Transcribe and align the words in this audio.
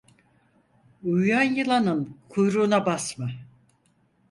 Uyuyan 1.03 1.55
yılanın 1.55 2.17
kuyruğuna 2.29 2.85
basma. 2.85 3.29